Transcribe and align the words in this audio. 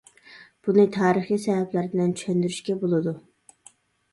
بۇنى 0.69 0.85
تارىخىي 0.95 1.39
سەۋەبلەر 1.43 1.91
بىلەن 1.91 2.15
چۈشەندۈرۈشكە 2.23 2.77
بولىدۇ. 2.85 3.15